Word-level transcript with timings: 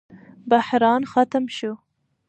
بحران 0.49 1.01
ختم 1.11 1.43
شو. 1.57 1.71